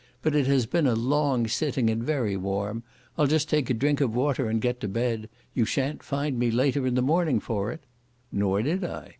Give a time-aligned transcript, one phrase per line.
[0.23, 2.81] But it has been a long sitting, and very warm;
[3.19, 6.49] I'll just take a drink of water, and get to bed; you shan't find me
[6.49, 7.83] later in the morning for it."
[8.31, 9.09] Nor did I.